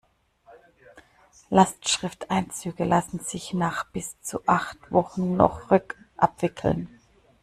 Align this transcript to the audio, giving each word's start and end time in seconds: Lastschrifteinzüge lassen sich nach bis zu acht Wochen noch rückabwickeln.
Lastschrifteinzüge 1.51 2.85
lassen 2.85 3.19
sich 3.19 3.53
nach 3.53 3.83
bis 3.91 4.19
zu 4.21 4.39
acht 4.47 4.91
Wochen 4.91 5.37
noch 5.37 5.69
rückabwickeln. 5.69 6.89